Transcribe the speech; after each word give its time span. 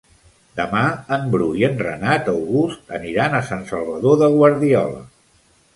Demà 0.59 0.79
en 1.17 1.27
Bru 1.35 1.49
i 1.63 1.67
en 1.69 1.77
Renat 1.83 2.33
August 2.33 2.97
aniran 3.01 3.37
a 3.37 3.45
Sant 3.53 3.65
Salvador 3.75 4.21
de 4.25 4.33
Guardiola. 4.39 5.07